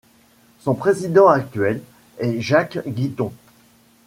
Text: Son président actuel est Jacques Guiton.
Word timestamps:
Son 0.61 0.73
président 0.73 1.27
actuel 1.27 1.79
est 2.17 2.41
Jacques 2.41 2.79
Guiton. 2.87 3.31